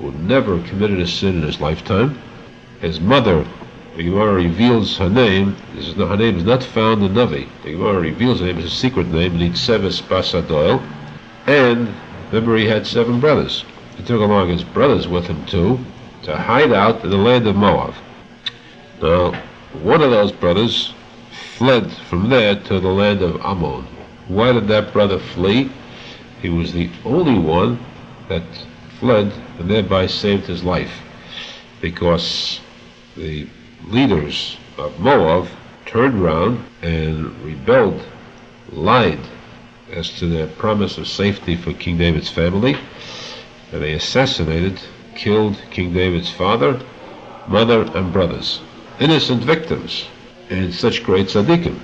[0.00, 2.18] who never committed a sin in his lifetime.
[2.80, 3.46] His mother,
[3.96, 5.56] the Gemara reveals her name.
[5.74, 7.46] This Is, her name is not found in Navi.
[7.62, 10.82] The Gemara reveals her name as a secret name, Nitzeves Basadoil.
[11.46, 11.94] And
[12.32, 13.64] remember, he had seven brothers.
[13.96, 15.78] He took along his brothers with him too
[16.24, 17.94] to hide out in the land of Moab.
[19.04, 19.38] Now,
[19.82, 20.94] one of those brothers
[21.58, 23.86] fled from there to the land of Ammon.
[24.28, 25.70] Why did that brother flee?
[26.40, 27.80] He was the only one
[28.28, 28.44] that
[28.98, 31.02] fled and thereby saved his life
[31.82, 32.60] because
[33.14, 33.46] the
[33.88, 35.48] leaders of Moab
[35.84, 38.02] turned round and rebelled,
[38.72, 39.20] lied
[39.92, 42.74] as to their promise of safety for King David's family,
[43.70, 44.80] and they assassinated,
[45.14, 46.80] killed King David's father,
[47.46, 48.62] mother, and brothers.
[49.00, 50.06] Innocent victims,
[50.50, 51.78] and such great tzaddikim.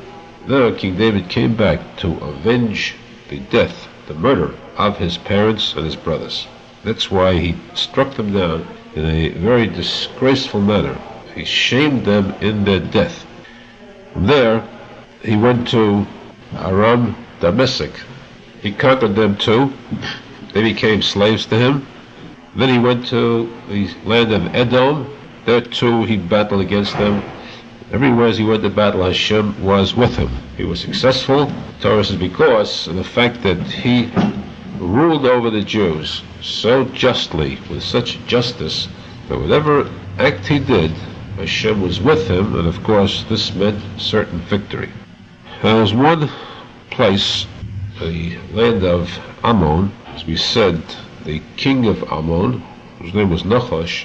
[0.46, 2.94] Now King David came back to avenge
[3.28, 6.46] the death, the murder of his parents and his brothers.
[6.84, 10.98] That's why he struck them down in a very disgraceful manner
[11.34, 13.26] he shamed them in their death.
[14.12, 14.66] From there,
[15.22, 16.06] he went to
[16.56, 18.00] Aram Damascus.
[18.60, 19.72] He conquered them too.
[20.52, 21.86] They became slaves to him.
[22.56, 25.06] Then he went to the land of Edom.
[25.46, 27.22] There too he battled against them.
[27.92, 30.30] Everywhere as he went to battle, Hashem was with him.
[30.56, 31.50] He was successful.
[31.80, 34.10] Torah says because of the fact that he
[34.78, 38.88] ruled over the Jews so justly, with such justice,
[39.28, 40.90] that whatever act he did,
[41.36, 44.90] Hashem was with him, and of course this meant certain victory.
[45.62, 46.30] There was one
[46.90, 47.46] place,
[47.98, 50.82] the land of Ammon, as we said,
[51.24, 52.62] the king of Ammon,
[52.98, 54.04] whose name was Nachash,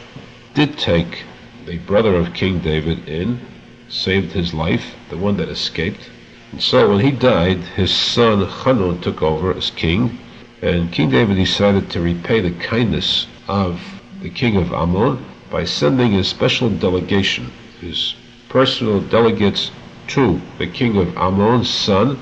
[0.55, 1.25] did take
[1.65, 3.41] the brother of King David in,
[3.89, 6.09] saved his life, the one that escaped.
[6.53, 10.17] And so when he died, his son Hanun took over as king,
[10.61, 13.81] and King David decided to repay the kindness of
[14.21, 18.15] the king of Ammon by sending a special delegation, his
[18.47, 19.71] personal delegates,
[20.07, 22.17] to the king of Ammon's son,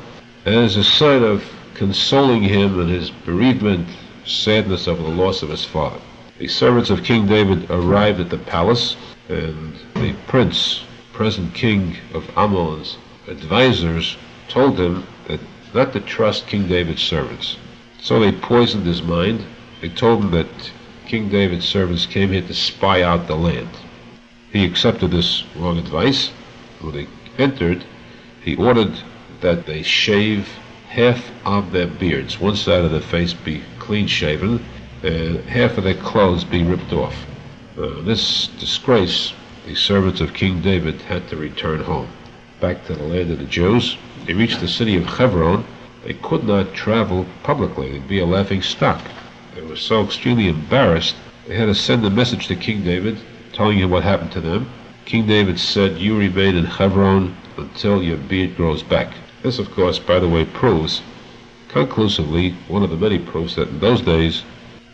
[0.45, 1.43] as a sign of
[1.75, 3.87] consoling him in his bereavement,
[4.25, 5.99] sadness over the loss of his father.
[6.39, 8.95] The servants of King David arrived at the palace,
[9.29, 14.17] and the prince, present king of Ammon's advisors,
[14.47, 15.39] told him that
[15.75, 17.57] not to trust King David's servants.
[18.01, 19.45] So they poisoned his mind.
[19.79, 20.71] They told him that
[21.07, 23.69] King David's servants came here to spy out the land.
[24.51, 26.31] He accepted this wrong advice.
[26.81, 27.85] When they entered,
[28.43, 28.93] he ordered
[29.41, 30.49] that they shave
[30.89, 34.65] half of their beards, one side of their face be clean shaven,
[35.03, 37.25] and half of their clothes be ripped off.
[37.77, 39.33] Uh, this disgrace,
[39.65, 42.07] the servants of King David had to return home,
[42.59, 43.97] back to the land of the Jews.
[44.25, 45.65] They reached the city of Hebron.
[46.05, 47.91] They could not travel publicly.
[47.91, 49.01] They'd be a laughing stock.
[49.55, 51.15] They were so extremely embarrassed,
[51.47, 53.19] they had to send a message to King David
[53.51, 54.69] telling him what happened to them.
[55.03, 59.13] King David said, You remain in Hebron until your beard grows back.
[59.41, 61.01] This, of course, by the way, proves
[61.67, 64.43] conclusively one of the many proofs that in those days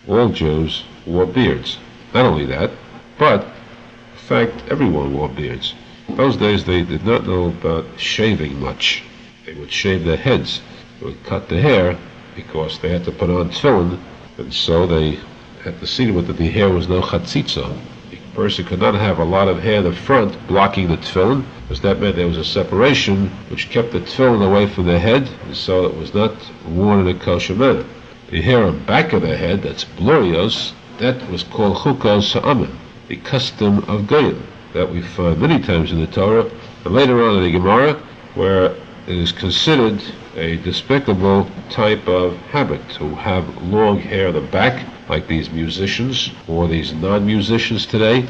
[0.08, 1.78] all Jews wore beards.
[2.14, 2.72] Not only that,
[3.18, 5.74] but in fact everyone wore beards.
[6.08, 9.04] In those days they did not know about shaving much.
[9.46, 10.62] They would shave their heads.
[11.00, 11.98] They would cut the hair
[12.36, 14.00] because they had to put on tefillin,
[14.38, 15.20] and so they
[15.64, 17.78] had to see that the hair was no chatzitza.
[18.10, 21.44] The person could not have a lot of hair in the front blocking the tefillin,
[21.62, 25.30] because that meant there was a separation which kept the tefillin away from the head,
[25.46, 26.34] and so it was not
[26.66, 27.86] worn in a kosher manner.
[28.32, 32.70] The hair on the back of the head, that's blurios, that was called chukos ha'amim,
[33.08, 36.48] the custom of goyim, that we find many times in the Torah,
[36.86, 37.94] and later on in the Gemara,
[38.36, 38.65] where
[39.08, 40.00] it is considered
[40.36, 46.30] a despicable type of habit to have long hair on the back, like these musicians
[46.48, 48.28] or these non-musicians today,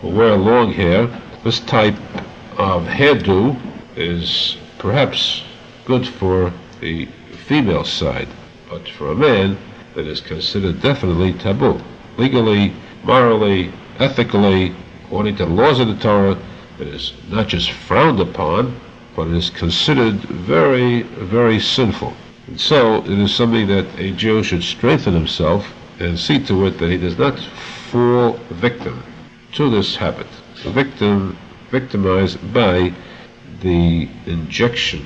[0.00, 1.06] who wear long hair.
[1.44, 1.96] This type
[2.56, 3.60] of hairdo
[3.94, 5.42] is perhaps
[5.84, 7.04] good for the
[7.46, 8.28] female side,
[8.68, 9.56] but for a man,
[9.94, 11.80] that is considered definitely taboo.
[12.16, 12.72] Legally,
[13.04, 16.38] morally, ethically, according to the laws of the Torah,
[16.78, 18.78] it is not just frowned upon,
[19.16, 22.14] but it is considered very, very sinful.
[22.46, 25.66] And so it is something that a Jew should strengthen himself
[25.98, 27.38] and see to it that he does not
[27.90, 29.02] fall victim
[29.52, 30.26] to this habit.
[30.62, 31.36] The victim
[31.70, 32.92] victimized by
[33.60, 35.04] the injection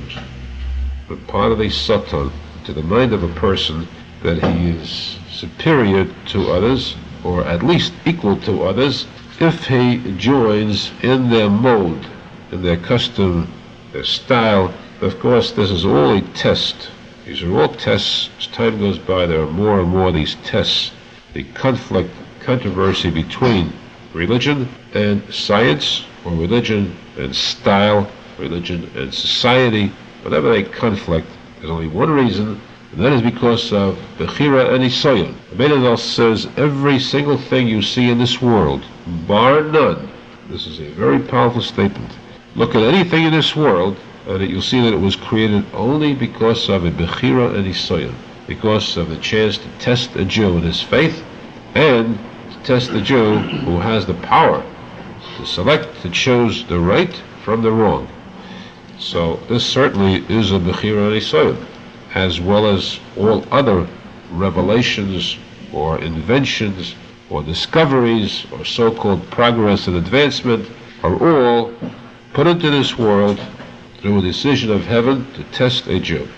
[1.09, 2.31] of part of the satan
[2.65, 3.87] to the mind of a person
[4.23, 6.95] that he is superior to others,
[7.25, 9.07] or at least equal to others,
[9.41, 12.07] if he joins in their mode,
[12.53, 13.53] in their custom,
[13.93, 14.73] their style.
[15.01, 16.91] Of course, this is all a test.
[17.25, 18.31] These are all tests.
[18.39, 20.93] As time goes by, there are more and more of these tests.
[21.33, 23.73] The conflict, controversy between
[24.13, 31.27] religion and science, or religion and style, religion and society, whatever they conflict,
[31.63, 35.33] there's only one reason, and that is because of Bechira and Nisayon.
[35.55, 38.85] Menadel says every single thing you see in this world,
[39.29, 40.11] bar none,
[40.49, 42.11] this is a very powerful statement.
[42.57, 43.97] Look at anything in this world,
[44.27, 48.17] and you'll see that it was created only because of a Bechira and Nisayon,
[48.49, 51.23] because of the chance to test a Jew in his faith,
[51.77, 52.19] and
[52.51, 54.67] to test the Jew who has the power
[55.37, 58.09] to select, to choose the right from the wrong.
[58.99, 61.65] So this certainly is a Bechira Nisayon,
[62.15, 63.87] as well as all other
[64.31, 65.39] revelations
[65.73, 66.95] or inventions
[67.31, 70.69] or discoveries or so-called progress and advancement
[71.03, 71.73] are all
[72.33, 73.41] put into this world
[73.99, 76.29] through a decision of heaven to test a Jew.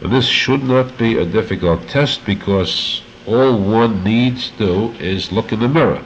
[0.00, 5.32] And this should not be a difficult test because all one needs to do is
[5.32, 6.02] look in the mirror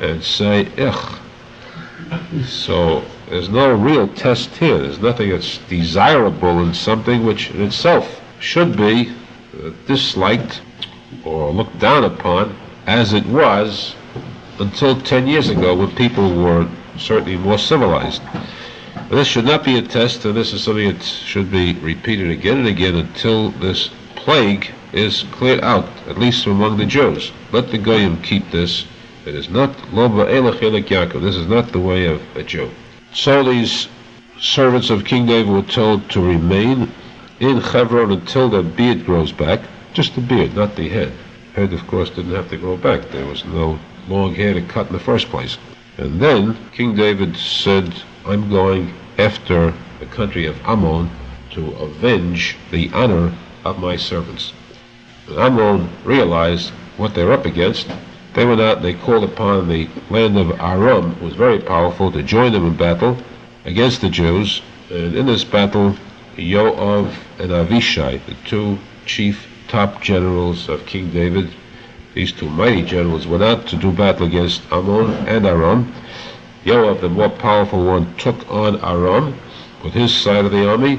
[0.00, 1.18] and say, Ich,
[2.46, 4.76] so there's no real test here.
[4.76, 10.60] There's nothing that's desirable in something which in itself should be uh, disliked
[11.24, 12.54] or looked down upon
[12.86, 13.94] as it was
[14.58, 16.68] until 10 years ago when people were
[16.98, 18.20] certainly more civilized.
[19.08, 22.58] This should not be a test, and this is something that should be repeated again
[22.58, 27.32] and again until this plague is cleared out, at least among the Jews.
[27.50, 28.84] Let the Goyim keep this.
[29.24, 31.22] It is not Loba Elech Yaakov.
[31.22, 32.70] This is not the way of a Jew.
[33.14, 33.88] So these
[34.40, 36.90] servants of King David were told to remain
[37.40, 39.60] in Hebron until their beard grows back.
[39.92, 41.12] Just the beard, not the head.
[41.54, 43.10] Head, of course, didn't have to grow back.
[43.10, 45.58] There was no long hair to cut in the first place.
[45.98, 47.94] And then King David said,
[48.24, 51.10] I'm going after the country of Ammon
[51.50, 53.34] to avenge the honor
[53.64, 54.54] of my servants.
[55.28, 57.88] And Ammon realized what they're up against.
[58.34, 62.10] They went out and they called upon the land of Aram, who was very powerful,
[62.12, 63.18] to join them in battle
[63.66, 64.62] against the Jews.
[64.90, 65.96] And in this battle,
[66.36, 71.50] Yoav and Avishai, the two chief top generals of King David,
[72.14, 75.92] these two mighty generals went out to do battle against Ammon and Aram.
[76.64, 79.34] Yoav, the more powerful one, took on Aram
[79.84, 80.98] with his side of the army.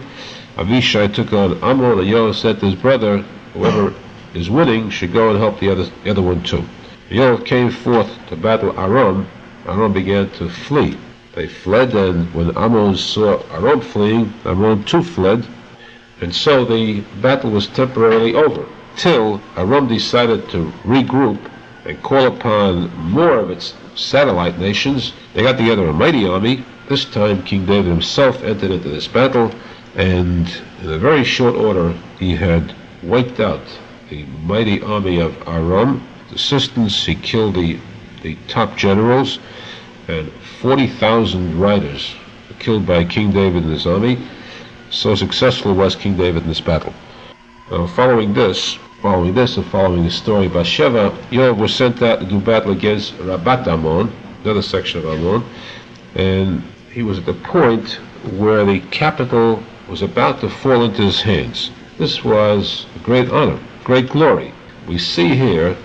[0.56, 3.20] Avishai took on Ammon, and Yoav said to his brother,
[3.56, 3.92] whoever
[4.36, 6.64] is winning should go and help the other, the other one too.
[7.14, 9.28] Yoav came forth to battle Aram.
[9.68, 10.98] Aram began to flee.
[11.36, 15.46] They fled, and when Ammon saw Aram fleeing, Aram too fled,
[16.22, 21.38] and so the battle was temporarily over till Aram decided to regroup
[21.86, 25.14] and call upon more of its satellite nations.
[25.36, 26.66] They got together a mighty army.
[26.90, 29.52] This time King David himself entered into this battle,
[29.96, 30.52] and
[30.82, 33.62] in a very short order he had wiped out
[34.10, 36.02] the mighty army of Aram.
[36.34, 37.78] The assistants, he killed the,
[38.24, 39.38] the top generals,
[40.08, 40.32] and
[40.62, 42.16] 40,000 riders
[42.50, 44.18] were killed by King David and his army.
[44.90, 46.92] So successful was King David in this battle.
[47.70, 52.20] Now, following this, following this, and following the story of Bathsheba, Yoav was sent out
[52.22, 54.12] to do battle against Rabat Ammon,
[54.44, 55.44] another section of Ammon,
[56.16, 58.00] and he was at the point
[58.40, 61.70] where the capital was about to fall into his hands.
[62.00, 64.52] This was a great honor, great glory.
[64.88, 65.78] We see here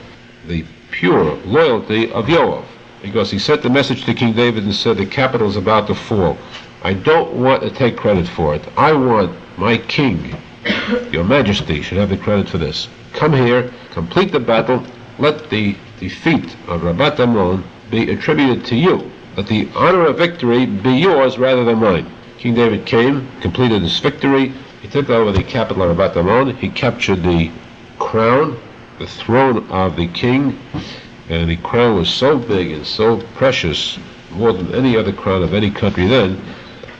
[0.49, 2.65] the pure loyalty of Yoav,
[3.03, 5.95] because he sent the message to King David and said the capital is about to
[5.95, 6.37] fall.
[6.83, 8.67] I don't want to take credit for it.
[8.77, 10.37] I want my king,
[11.13, 12.89] your majesty, should have the credit for this.
[13.13, 14.85] Come here, complete the battle,
[15.19, 19.11] let the defeat of Rabat Ammon be attributed to you.
[19.37, 22.11] Let the honor of victory be yours rather than mine.
[22.39, 24.53] King David came, completed his victory.
[24.81, 26.57] He took over the capital of Rabat Ammon.
[26.57, 27.51] He captured the
[27.99, 28.57] crown,
[28.99, 30.59] the throne of the king,
[31.29, 33.99] and the crown was so big and so precious,
[34.33, 36.41] more than any other crown of any country then,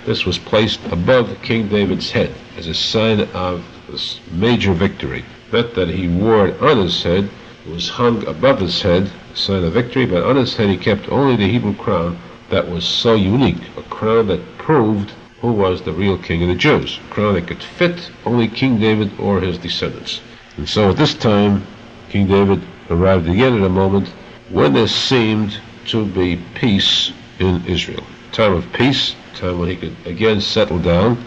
[0.07, 5.25] this was placed above King David's head as a sign of this major victory.
[5.53, 7.29] Not that he wore it on his head,
[7.67, 11.09] was hung above his head, a sign of victory, but on his head he kept
[11.11, 12.19] only the Hebrew crown
[12.49, 16.55] that was so unique, a crown that proved who was the real king of the
[16.55, 20.21] Jews, a crown that could fit only King David or his descendants.
[20.57, 21.65] And so at this time,
[22.09, 24.09] King David arrived again at a moment
[24.49, 28.05] when there seemed to be peace in Israel.
[28.33, 31.23] Time of peace, time when he could again settle down.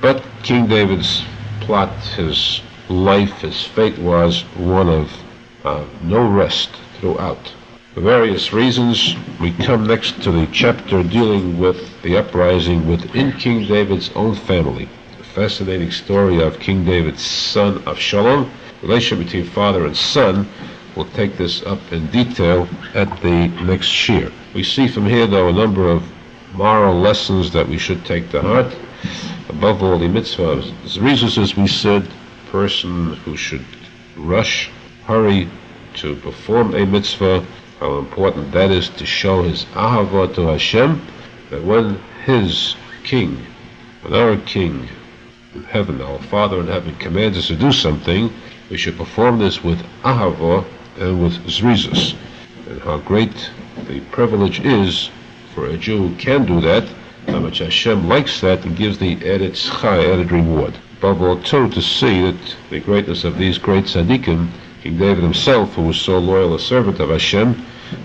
[0.00, 1.24] But King David's
[1.60, 5.10] plot, his life, his fate was one of
[5.64, 6.70] uh, no rest
[7.00, 7.52] throughout.
[7.94, 13.66] For various reasons, we come next to the chapter dealing with the uprising within King
[13.66, 14.88] David's own family.
[15.16, 18.50] The fascinating story of King David's son Avshalom,
[18.82, 20.48] relationship between father and son.
[20.94, 24.32] We'll take this up in detail at the next shiur.
[24.54, 26.02] We see from here, though, a number of
[26.54, 28.74] moral lessons that we should take to heart.
[29.48, 30.94] Above all, the mitzvahs.
[30.94, 32.08] The reasons, as we said,
[32.50, 33.64] person who should
[34.16, 34.70] rush,
[35.04, 35.48] hurry
[35.94, 37.44] to perform a mitzvah,
[37.80, 41.06] how important that is to show his ahava to Hashem,
[41.50, 43.38] that when his king,
[44.02, 44.88] when our king
[45.54, 48.32] in heaven, our Father in heaven, commands us to do something,
[48.70, 50.64] we should perform this with ahava
[50.98, 52.16] and with zrizus.
[52.68, 53.50] And how great
[53.86, 55.10] the privilege is
[55.54, 56.88] for a Jew who can do that,
[57.28, 60.74] how much Hashem likes that and gives the added schar, added reward.
[60.98, 64.48] Above all, too, to see that the greatness of these great tzaddikim,
[64.82, 67.54] King David himself, who was so loyal a servant of Hashem,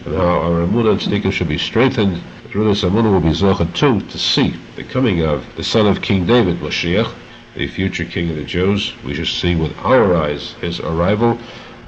[0.06, 2.22] and how our emunah and tzaddikim should be strengthened.
[2.50, 6.02] Through this emunah will be zocha too to see the coming of the son of
[6.02, 7.14] King David, Mashiach,
[7.56, 8.94] the future king of the Jews.
[9.04, 11.38] We should see with our eyes his arrival,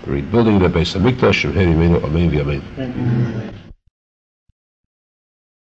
[0.03, 1.95] the rebuilding of the Beis Hamikdash, Amen,
[2.77, 3.53] Amen.